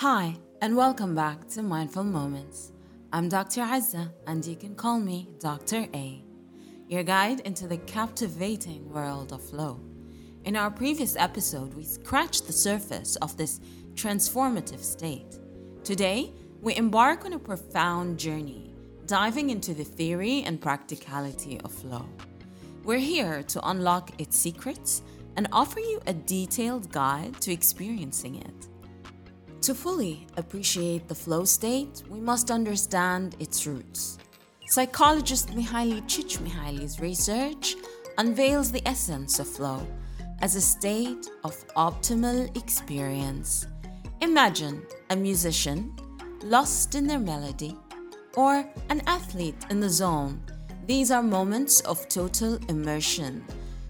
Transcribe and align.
Hi, 0.00 0.36
and 0.60 0.76
welcome 0.76 1.14
back 1.14 1.48
to 1.48 1.62
Mindful 1.62 2.04
Moments. 2.04 2.70
I'm 3.14 3.30
Dr. 3.30 3.62
Azza, 3.62 4.12
and 4.26 4.44
you 4.44 4.54
can 4.54 4.74
call 4.74 5.00
me 5.00 5.30
Dr. 5.38 5.86
A, 5.94 6.22
your 6.86 7.02
guide 7.02 7.40
into 7.40 7.66
the 7.66 7.78
captivating 7.78 8.92
world 8.92 9.32
of 9.32 9.42
flow. 9.42 9.80
In 10.44 10.54
our 10.54 10.70
previous 10.70 11.16
episode, 11.16 11.72
we 11.72 11.82
scratched 11.82 12.46
the 12.46 12.52
surface 12.52 13.16
of 13.16 13.38
this 13.38 13.58
transformative 13.94 14.82
state. 14.82 15.38
Today, 15.82 16.30
we 16.60 16.76
embark 16.76 17.24
on 17.24 17.32
a 17.32 17.38
profound 17.38 18.18
journey, 18.18 18.74
diving 19.06 19.48
into 19.48 19.72
the 19.72 19.84
theory 19.84 20.42
and 20.42 20.60
practicality 20.60 21.58
of 21.62 21.72
flow. 21.72 22.06
We're 22.84 22.98
here 22.98 23.42
to 23.44 23.66
unlock 23.66 24.10
its 24.20 24.36
secrets 24.36 25.00
and 25.36 25.48
offer 25.52 25.80
you 25.80 26.02
a 26.06 26.12
detailed 26.12 26.92
guide 26.92 27.40
to 27.40 27.50
experiencing 27.50 28.34
it. 28.42 28.68
To 29.62 29.74
fully 29.74 30.26
appreciate 30.36 31.08
the 31.08 31.14
flow 31.14 31.44
state, 31.44 32.02
we 32.08 32.20
must 32.20 32.50
understand 32.50 33.36
its 33.40 33.66
roots. 33.66 34.18
Psychologist 34.66 35.50
Mihaly 35.50 36.02
Csikszentmihalyi's 36.02 37.00
research 37.00 37.74
unveils 38.18 38.70
the 38.70 38.86
essence 38.86 39.38
of 39.38 39.48
flow 39.48 39.86
as 40.40 40.54
a 40.54 40.60
state 40.60 41.30
of 41.44 41.66
optimal 41.74 42.54
experience. 42.56 43.66
Imagine 44.20 44.82
a 45.10 45.16
musician 45.16 45.94
lost 46.44 46.94
in 46.94 47.06
their 47.06 47.18
melody 47.18 47.76
or 48.36 48.68
an 48.90 49.02
athlete 49.06 49.66
in 49.70 49.80
the 49.80 49.88
zone. 49.88 50.40
These 50.86 51.10
are 51.10 51.22
moments 51.22 51.80
of 51.80 52.08
total 52.08 52.58
immersion. 52.68 53.44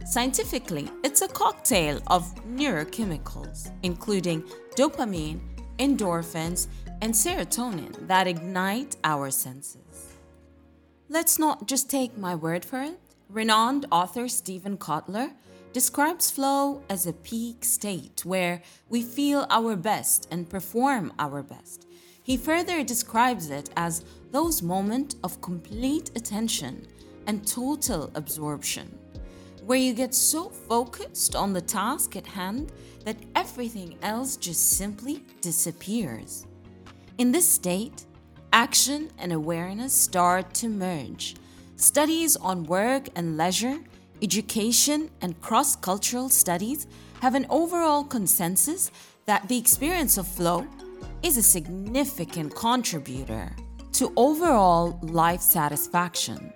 Scientifically, 0.06 0.89
it's 1.03 1.23
a 1.23 1.28
cocktail 1.28 2.01
of 2.06 2.23
neurochemicals, 2.47 3.73
including 3.83 4.42
dopamine 4.77 5.41
endorphins, 5.78 6.69
and 7.00 7.12
serotonin 7.12 8.06
that 8.08 8.27
ignite 8.27 8.96
our 9.05 9.30
senses. 9.30 10.14
Let's 11.08 11.38
not 11.38 11.68
just 11.68 11.91
take 11.91 12.18
my 12.18 12.34
word 12.34 12.64
for 12.64 12.83
it. 12.83 12.98
Renowned 13.28 13.86
author 13.91 14.28
Steven 14.28 14.77
Kotler 14.77 15.33
describes 15.72 16.30
flow 16.30 16.83
as 16.88 17.06
a 17.06 17.12
peak 17.12 17.64
state 17.64 18.24
where 18.24 18.62
we 18.88 19.02
feel 19.02 19.46
our 19.50 19.77
best 19.77 20.27
and 20.30 20.48
perform 20.48 21.12
our 21.18 21.42
best. 21.42 21.86
He 22.22 22.36
further 22.36 22.83
describes 22.83 23.50
it 23.50 23.70
as 23.77 24.05
those 24.33 24.62
moments 24.62 25.16
of 25.22 25.40
complete 25.40 26.11
attention 26.16 26.86
and 27.27 27.46
total 27.46 28.11
absorption 28.14 28.98
where 29.67 29.78
you 29.78 29.92
get 29.92 30.14
so 30.14 30.48
focused 30.48 31.34
on 31.34 31.53
the 31.53 31.61
task 31.61 32.14
at 32.14 32.25
hand 32.25 32.70
that 33.05 33.17
everything 33.34 33.98
else 34.00 34.36
just 34.36 34.78
simply 34.78 35.25
disappears. 35.41 36.47
In 37.19 37.33
this 37.33 37.48
state, 37.48 38.06
action 38.53 39.11
and 39.19 39.33
awareness 39.33 39.92
start 39.92 40.55
to 40.55 40.69
merge. 40.69 41.34
Studies 41.75 42.36
on 42.36 42.62
work 42.62 43.08
and 43.17 43.36
leisure, 43.36 43.81
education, 44.23 45.11
and 45.20 45.41
cross 45.41 45.75
cultural 45.75 46.28
studies 46.28 46.86
have 47.20 47.34
an 47.34 47.47
overall 47.51 48.05
consensus 48.05 48.92
that 49.25 49.48
the 49.48 49.58
experience 49.58 50.17
of 50.17 50.28
flow 50.28 50.64
is 51.25 51.36
a 51.36 51.42
significant 51.42 52.55
contributor 52.55 53.51
to 53.95 54.12
overall 54.17 54.97
life 55.03 55.41
satisfaction. 55.41 56.53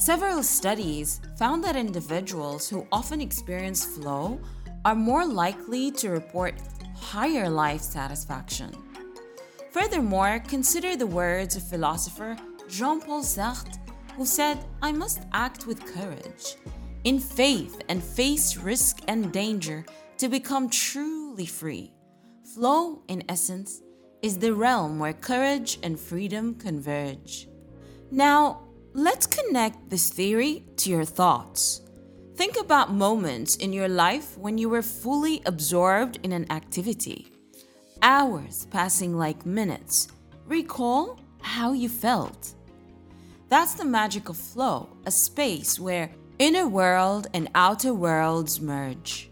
Several 0.00 0.42
studies 0.42 1.20
found 1.36 1.62
that 1.62 1.76
individuals 1.76 2.70
who 2.70 2.86
often 2.90 3.20
experience 3.20 3.84
flow 3.84 4.40
are 4.86 4.94
more 4.94 5.26
likely 5.26 5.90
to 5.90 6.08
report 6.08 6.54
higher 6.96 7.50
life 7.50 7.82
satisfaction. 7.82 8.72
Furthermore, 9.72 10.42
consider 10.48 10.96
the 10.96 11.06
words 11.06 11.54
of 11.54 11.68
philosopher 11.68 12.34
Jean 12.66 13.02
Paul 13.02 13.22
Sartre, 13.22 13.76
who 14.16 14.24
said, 14.24 14.64
I 14.80 14.90
must 14.90 15.20
act 15.34 15.66
with 15.66 15.84
courage, 15.84 16.56
in 17.04 17.18
faith, 17.18 17.82
and 17.90 18.02
face 18.02 18.56
risk 18.56 19.00
and 19.06 19.30
danger 19.30 19.84
to 20.16 20.30
become 20.30 20.70
truly 20.70 21.44
free. 21.44 21.92
Flow, 22.54 23.02
in 23.08 23.22
essence, 23.28 23.82
is 24.22 24.38
the 24.38 24.54
realm 24.54 24.98
where 24.98 25.12
courage 25.12 25.78
and 25.82 26.00
freedom 26.00 26.54
converge. 26.54 27.48
Now, 28.10 28.69
Let's 28.92 29.24
connect 29.24 29.88
this 29.88 30.10
theory 30.10 30.64
to 30.78 30.90
your 30.90 31.04
thoughts. 31.04 31.82
Think 32.34 32.56
about 32.58 32.92
moments 32.92 33.54
in 33.54 33.72
your 33.72 33.86
life 33.88 34.36
when 34.36 34.58
you 34.58 34.68
were 34.68 34.82
fully 34.82 35.42
absorbed 35.46 36.18
in 36.24 36.32
an 36.32 36.50
activity. 36.50 37.28
Hours 38.02 38.66
passing 38.72 39.16
like 39.16 39.46
minutes. 39.46 40.08
Recall 40.46 41.20
how 41.40 41.72
you 41.72 41.88
felt. 41.88 42.54
That's 43.48 43.74
the 43.74 43.84
magic 43.84 44.28
of 44.28 44.36
flow, 44.36 44.88
a 45.06 45.10
space 45.12 45.78
where 45.78 46.10
inner 46.40 46.66
world 46.66 47.28
and 47.32 47.48
outer 47.54 47.94
worlds 47.94 48.60
merge. 48.60 49.30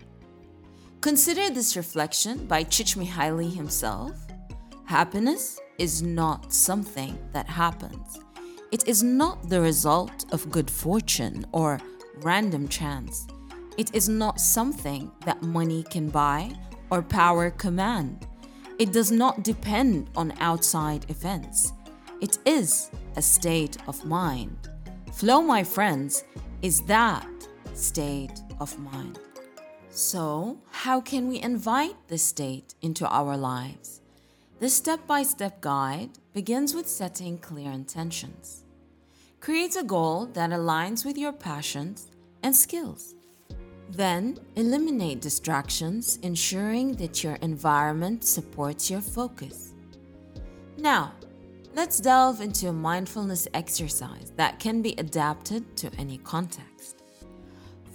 Consider 1.01 1.51
this 1.51 1.77
reflection 1.77 2.47
by 2.47 2.63
Csikszentmihalyi 2.63 3.57
himself. 3.57 4.13
Happiness 4.85 5.59
is 5.79 6.01
not 6.01 6.53
something 6.53 7.19
that 7.33 7.49
happens. 7.49 8.21
It 8.71 8.87
is 8.87 9.03
not 9.03 9.49
the 9.49 9.63
result 9.63 10.27
of 10.31 10.51
good 10.51 10.71
fortune 10.71 11.47
or 11.53 11.81
random 12.17 12.69
chance. 12.69 13.27
It 13.79 13.95
is 13.95 14.11
not 14.11 14.41
something 14.41 15.11
that 15.25 15.41
money 15.41 15.85
can 15.85 16.11
buy 16.11 16.53
or 16.91 17.01
power 17.01 17.51
command. 17.51 18.27
It 18.79 18.93
does 18.93 19.11
not 19.11 19.43
depend 19.43 20.11
on 20.15 20.35
outside 20.41 21.09
events. 21.09 21.73
It 22.21 22.39
is 22.45 22.91
a 23.17 23.23
state 23.23 23.79
of 23.89 24.05
mind. 24.05 24.69
Flow, 25.15 25.41
my 25.41 25.65
friends, 25.65 26.25
is 26.61 26.83
that 26.83 27.27
state 27.73 28.43
of 28.61 28.79
mind. 28.79 29.19
So, 29.89 30.59
how 30.71 31.01
can 31.01 31.27
we 31.27 31.41
invite 31.41 31.97
this 32.09 32.23
state 32.23 32.75
into 32.83 33.09
our 33.09 33.35
lives? 33.37 34.03
This 34.61 34.75
step 34.75 35.07
by 35.07 35.23
step 35.23 35.61
guide 35.61 36.11
begins 36.39 36.73
with 36.73 36.89
setting 36.89 37.37
clear 37.37 37.73
intentions. 37.73 38.63
Create 39.41 39.75
a 39.75 39.83
goal 39.83 40.27
that 40.27 40.51
aligns 40.51 41.05
with 41.05 41.19
your 41.19 41.33
passions 41.33 42.07
and 42.45 42.55
skills. 42.55 43.17
Then, 43.91 44.39
eliminate 44.55 45.21
distractions, 45.21 46.21
ensuring 46.23 46.93
that 46.93 47.25
your 47.25 47.35
environment 47.51 48.23
supports 48.23 48.89
your 48.89 49.01
focus. 49.01 49.75
Now, 50.77 51.15
let's 51.75 51.99
delve 51.99 52.41
into 52.41 52.69
a 52.69 52.73
mindfulness 52.73 53.49
exercise 53.53 54.33
that 54.37 54.61
can 54.61 54.81
be 54.81 54.95
adapted 54.97 55.77
to 55.79 55.91
any 55.99 56.19
context. 56.19 57.03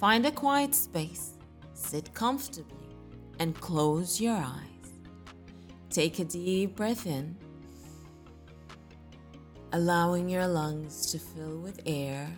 Find 0.02 0.25
a 0.25 0.31
quiet 0.31 0.75
space, 0.75 1.36
sit 1.74 2.14
comfortably, 2.14 2.90
and 3.40 3.58
close 3.62 4.20
your 4.20 4.36
eyes. 4.36 4.90
Take 5.90 6.20
a 6.20 6.25
deep 6.25 6.75
breath 6.75 7.08
in, 7.08 7.38
allowing 9.73 10.29
your 10.29 10.47
lungs 10.47 11.07
to 11.11 11.17
fill 11.17 11.57
with 11.57 11.81
air. 11.88 12.29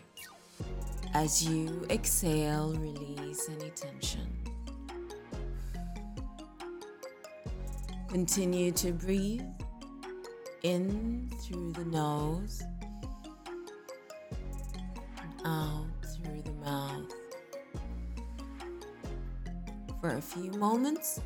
As 1.13 1.43
you 1.43 1.85
exhale, 1.89 2.73
release 2.73 3.49
any 3.49 3.69
tension. 3.71 4.27
Continue 8.07 8.71
to 8.71 8.93
breathe 8.93 9.43
in 10.63 11.29
through 11.41 11.73
the 11.73 11.83
nose, 11.85 12.63
and 15.21 15.33
out 15.45 15.85
through 16.15 16.41
the 16.41 16.53
mouth. 16.63 17.11
For 19.99 20.15
a 20.15 20.21
few 20.21 20.51
moments, 20.51 21.19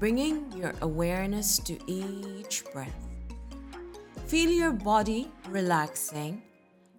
bringing 0.00 0.50
your 0.52 0.74
awareness 0.80 1.58
to 1.58 1.78
each 1.86 2.64
breath. 2.72 3.11
Feel 4.32 4.50
your 4.50 4.72
body 4.72 5.30
relaxing, 5.50 6.40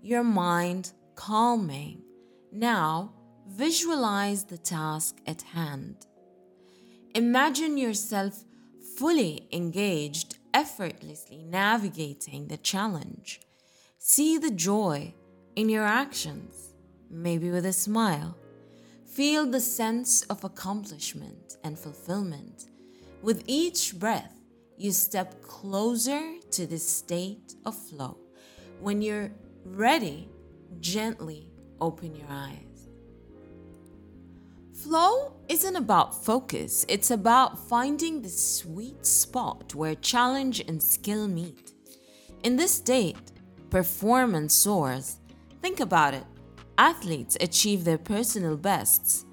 your 0.04 0.24
mind 0.24 0.92
calming. 1.16 2.04
Now, 2.52 3.12
visualize 3.48 4.44
the 4.44 4.60
task 4.60 5.18
at 5.26 5.42
hand. 5.42 6.06
Imagine 7.16 7.80
yourself 7.80 8.44
fully 8.98 9.48
engaged, 9.52 10.38
effortlessly 10.54 11.42
navigating 11.42 12.50
the 12.50 12.58
challenge. 12.58 13.42
See 13.98 14.38
the 14.38 14.52
joy 14.52 15.16
in 15.56 15.70
your 15.70 15.86
actions, 15.86 16.76
maybe 17.10 17.50
with 17.50 17.66
a 17.66 17.74
smile. 17.74 18.38
Feel 19.08 19.48
the 19.48 19.60
sense 19.60 20.22
of 20.30 20.44
accomplishment 20.44 21.58
and 21.64 21.80
fulfillment. 21.80 22.66
With 23.24 23.44
each 23.48 23.98
breath, 23.98 24.43
you 24.78 24.92
step 24.92 25.42
closer 25.42 26.22
to 26.52 26.66
the 26.68 26.78
state 26.78 27.56
of 27.66 27.76
flow. 27.76 28.18
When 28.80 29.02
you're 29.02 29.32
ready, 29.66 30.30
gently 30.80 31.48
open 31.80 32.16
your 32.16 32.28
eyes. 32.30 32.88
Flow 34.74 35.34
isn't 35.48 35.76
about 35.76 36.26
focus, 36.26 36.86
it's 36.90 37.12
about 37.12 37.58
finding 37.70 38.22
the 38.22 38.30
sweet 38.30 39.06
spot 39.06 39.74
where 39.76 39.96
challenge 39.96 40.62
and 40.68 40.82
skill 40.82 41.28
meet. 41.28 41.72
In 42.44 42.58
this 42.58 42.74
state, 42.74 43.32
performance 43.70 44.54
soars. 44.54 45.18
Think 45.62 45.80
about 45.80 46.14
it 46.14 46.26
athletes 46.78 47.38
achieve 47.40 47.84
their 47.84 47.98
personal 47.98 48.58
bests, 48.58 49.26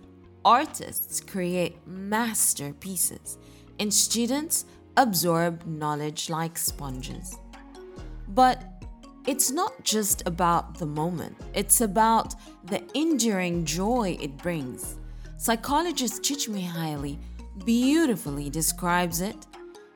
artists 0.44 1.20
create 1.20 1.76
masterpieces, 1.86 3.38
and 3.78 3.92
students 3.92 4.66
absorb 4.96 5.66
knowledge 5.66 6.30
like 6.30 6.58
sponges. 6.58 7.36
But 8.28 8.62
it's 9.26 9.50
not 9.50 9.84
just 9.84 10.22
about 10.26 10.78
the 10.78 10.86
moment, 10.86 11.36
it's 11.54 11.80
about 11.80 12.34
the 12.64 12.82
enduring 12.94 13.64
joy 13.64 14.16
it 14.20 14.36
brings. 14.38 14.96
Psychologist 15.36 16.22
Csikszentmihalyi 16.22 17.18
beautifully 17.64 18.50
describes 18.50 19.20
it. 19.20 19.46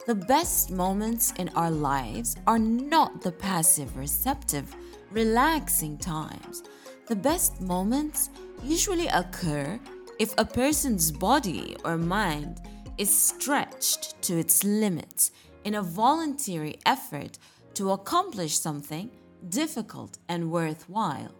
The 0.06 0.14
best 0.14 0.70
moments 0.70 1.32
in 1.38 1.48
our 1.56 1.70
lives 1.70 2.36
are 2.46 2.58
not 2.58 3.22
the 3.22 3.32
passive, 3.32 3.96
receptive, 3.96 4.74
relaxing 5.10 5.96
times. 5.98 6.62
The 7.06 7.16
best 7.16 7.60
moments 7.60 8.30
usually 8.62 9.08
occur 9.08 9.78
if 10.18 10.34
a 10.38 10.44
person's 10.44 11.10
body 11.10 11.76
or 11.84 11.96
mind 11.96 12.60
is 12.98 13.14
stretched 13.14 14.20
to 14.22 14.38
its 14.38 14.64
limits 14.64 15.30
in 15.64 15.74
a 15.74 15.82
voluntary 15.82 16.78
effort 16.86 17.38
to 17.74 17.90
accomplish 17.90 18.58
something 18.58 19.10
difficult 19.48 20.18
and 20.28 20.50
worthwhile. 20.50 21.34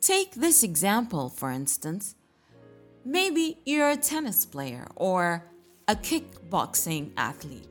Take 0.00 0.34
this 0.34 0.62
example, 0.62 1.28
for 1.28 1.50
instance. 1.50 2.14
Maybe 3.04 3.58
you're 3.64 3.90
a 3.90 3.96
tennis 3.96 4.44
player 4.44 4.86
or 4.96 5.44
a 5.88 5.96
kickboxing 5.96 7.12
athlete. 7.16 7.66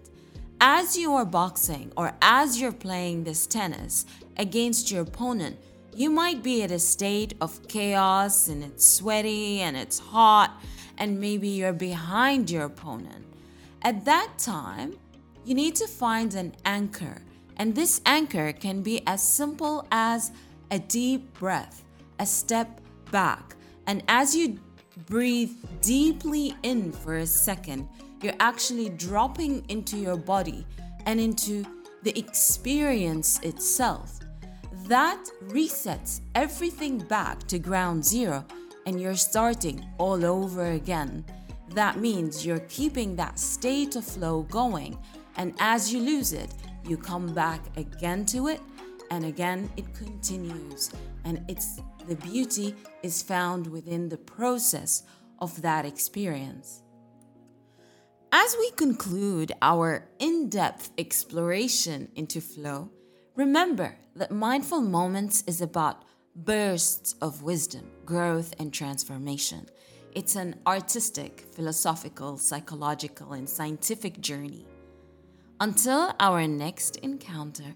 As 0.62 0.98
you 0.98 1.14
are 1.14 1.26
boxing 1.26 1.92
or 1.96 2.14
as 2.22 2.60
you're 2.60 2.72
playing 2.72 3.24
this 3.24 3.48
tennis 3.48 4.06
against 4.38 4.92
your 4.92 5.04
opponent, 5.04 5.58
you 5.96 6.10
might 6.10 6.44
be 6.44 6.64
at 6.64 6.72
a 6.72 6.80
state 6.80 7.34
of 7.42 7.68
chaos 7.68 8.48
and 8.48 8.64
it's 8.64 8.88
sweaty 8.88 9.62
and 9.62 9.78
it's 9.78 10.00
hot, 10.00 10.62
and 11.00 11.20
maybe 11.20 11.48
you're 11.48 11.74
behind 11.74 12.52
your 12.52 12.66
opponent. 12.66 13.26
At 13.82 14.06
that 14.06 14.34
time, 14.38 14.98
you 15.46 15.56
need 15.56 15.76
to 15.76 15.88
find 15.88 16.36
an 16.36 16.54
anchor 16.66 17.22
and 17.60 17.76
this 17.76 18.00
anchor 18.06 18.54
can 18.54 18.82
be 18.82 19.02
as 19.06 19.22
simple 19.22 19.86
as 19.92 20.32
a 20.72 20.80
deep 20.80 21.34
breath, 21.34 21.84
a 22.18 22.26
step 22.26 22.80
back. 23.12 23.56
And 23.86 24.02
as 24.08 24.34
you 24.34 24.58
breathe 25.08 25.52
deeply 25.82 26.56
in 26.64 26.94
for 26.94 27.18
a 27.18 27.28
second, 27.28 27.90
you're 28.22 28.40
actually 28.40 28.90
dropping 28.90 29.66
into 29.68 29.98
your 29.98 30.16
body 30.16 30.66
and 31.06 31.20
into 31.20 31.66
the 32.04 32.18
experience 32.18 33.40
itself. 33.42 34.20
That 34.88 35.22
resets 35.50 36.22
everything 36.36 37.00
back 37.00 37.46
to 37.48 37.60
ground 37.60 38.06
zero 38.06 38.46
and 38.90 39.00
you're 39.00 39.14
starting 39.14 39.86
all 40.00 40.26
over 40.26 40.72
again. 40.72 41.24
That 41.76 42.00
means 42.00 42.44
you're 42.44 42.66
keeping 42.78 43.16
that 43.18 43.38
state 43.38 43.96
of 43.96 44.04
flow 44.04 44.42
going, 44.50 44.98
and 45.38 45.54
as 45.60 45.94
you 45.94 46.00
lose 46.00 46.34
it, 46.34 46.52
you 46.88 46.98
come 46.98 47.32
back 47.36 47.62
again 47.78 48.26
to 48.34 48.48
it, 48.48 48.60
and 49.12 49.26
again 49.26 49.70
it 49.78 49.94
continues. 49.94 50.90
And 51.24 51.46
it's 51.48 51.80
the 52.08 52.16
beauty 52.16 52.74
is 53.04 53.22
found 53.22 53.68
within 53.68 54.10
the 54.10 54.18
process 54.18 55.04
of 55.38 55.62
that 55.62 55.86
experience. 55.86 56.82
As 58.32 58.56
we 58.58 58.72
conclude 58.72 59.52
our 59.62 60.10
in 60.18 60.50
depth 60.50 60.90
exploration 60.98 62.10
into 62.16 62.42
flow, 62.42 62.90
remember 63.36 63.98
that 64.16 64.32
mindful 64.32 64.82
moments 64.82 65.44
is 65.46 65.62
about 65.62 66.06
bursts 66.46 67.16
of 67.22 67.44
wisdom, 67.44 67.90
growth, 68.06 68.54
and 68.60 68.74
transformation. 68.74 69.70
It's 70.14 70.36
an 70.36 70.56
artistic, 70.66 71.46
philosophical, 71.52 72.38
psychological, 72.38 73.34
and 73.34 73.48
scientific 73.48 74.20
journey 74.22 74.66
until 75.60 76.14
our 76.20 76.48
next 76.48 76.96
encounter, 76.98 77.76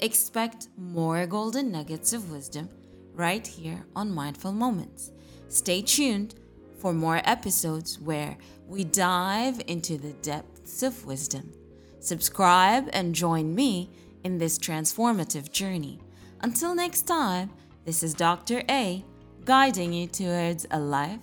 expect 0.00 0.68
more 0.78 1.26
golden 1.26 1.70
nuggets 1.70 2.12
of 2.12 2.32
wisdom 2.32 2.70
right 3.12 3.46
here 3.46 3.84
on 3.94 4.14
Mindful 4.14 4.52
Moments. 4.52 5.12
Stay 5.48 5.82
tuned 5.82 6.36
for 6.78 6.94
more 6.94 7.20
episodes 7.24 7.98
where 7.98 8.38
we 8.66 8.84
dive 8.84 9.60
into 9.66 9.98
the 9.98 10.12
depths 10.14 10.82
of 10.82 11.04
wisdom. 11.04 11.52
Subscribe 12.00 12.88
and 12.92 13.14
join 13.14 13.54
me 13.54 13.90
in 14.24 14.38
this 14.38 14.58
transformative 14.58 15.50
journey. 15.50 16.00
Until 16.40 16.74
next 16.74 17.02
time, 17.02 17.50
this 17.88 18.02
is 18.02 18.12
Dr. 18.12 18.62
A 18.68 19.02
guiding 19.46 19.94
you 19.94 20.06
towards 20.06 20.66
a 20.72 20.78
life 20.78 21.20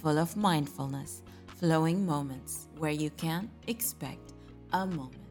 full 0.00 0.18
of 0.18 0.38
mindfulness, 0.38 1.22
flowing 1.58 2.06
moments 2.06 2.66
where 2.78 2.92
you 2.92 3.10
can 3.10 3.50
expect 3.66 4.32
a 4.72 4.86
moment. 4.86 5.27